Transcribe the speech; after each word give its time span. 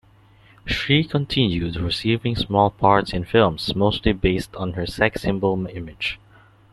She 0.65 1.03
continued 1.03 1.75
receiving 1.75 2.35
small 2.35 2.71
parts 2.71 3.13
in 3.13 3.23
films 3.23 3.75
mostly 3.75 4.13
based 4.13 4.55
on 4.55 4.73
her 4.73 4.87
sex 4.87 5.21
symbol 5.21 5.67
image. 5.67 6.19